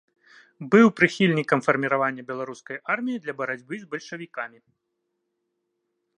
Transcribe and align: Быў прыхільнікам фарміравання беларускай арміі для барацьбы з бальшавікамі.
Быў 0.75 0.87
прыхільнікам 0.99 1.59
фарміравання 1.67 2.23
беларускай 2.31 2.77
арміі 2.95 3.21
для 3.27 3.33
барацьбы 3.43 3.75
з 3.83 3.93
бальшавікамі. 3.93 4.59